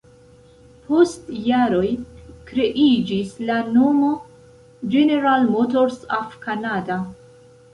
Post 0.85 1.27
jaroj 1.49 1.89
kreiĝis 2.47 3.35
la 3.51 3.59
nomo 3.75 4.09
"General 4.97 5.47
Motors 5.53 6.01
of 6.19 6.33
Canada". 6.49 6.99